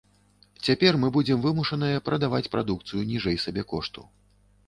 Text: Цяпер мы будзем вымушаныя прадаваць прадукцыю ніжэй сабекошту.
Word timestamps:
Цяпер 0.67 0.93
мы 1.03 1.09
будзем 1.17 1.43
вымушаныя 1.43 2.01
прадаваць 2.09 2.49
прадукцыю 2.55 3.01
ніжэй 3.13 3.37
сабекошту. 3.47 4.01